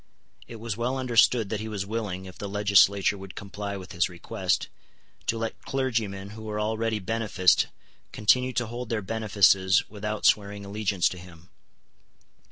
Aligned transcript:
It 0.47 0.55
was 0.55 0.75
well 0.75 0.97
understood 0.97 1.49
that 1.49 1.59
he 1.59 1.67
was 1.67 1.85
willing, 1.85 2.25
if 2.25 2.35
the 2.39 2.49
legislature 2.49 3.19
would 3.19 3.35
comply 3.35 3.77
with 3.77 3.91
his 3.91 4.09
request, 4.09 4.67
to 5.27 5.37
let 5.37 5.61
clergymen 5.61 6.31
who 6.31 6.41
were 6.41 6.59
already 6.59 6.97
beneficed 6.97 7.67
continue 8.11 8.51
to 8.53 8.65
hold 8.65 8.89
their 8.89 9.03
benefices 9.03 9.87
without 9.91 10.25
swearing 10.25 10.65
allegiance 10.65 11.07
to 11.09 11.19
him. 11.19 11.51